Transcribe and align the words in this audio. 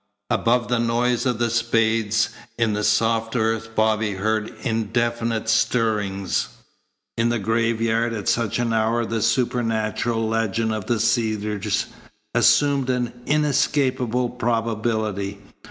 Above 0.31 0.67
the 0.67 0.79
noise 0.79 1.27
of 1.27 1.37
the 1.37 1.51
spades 1.51 2.29
in 2.57 2.73
the 2.73 2.83
soft 2.83 3.35
earth 3.35 3.75
Bobby 3.75 4.13
heard 4.13 4.51
indefinite 4.63 5.47
stirrings. 5.47 6.47
In 7.15 7.29
the 7.29 7.37
graveyard 7.37 8.11
at 8.11 8.27
such 8.27 8.57
an 8.57 8.73
hour 8.73 9.05
the 9.05 9.21
supernatural 9.21 10.27
legend 10.27 10.73
of 10.73 10.87
the 10.87 10.99
Cedars 10.99 11.85
assumed 12.33 12.89
an 12.89 13.13
inescapable 13.27 14.31
probability. 14.31 15.37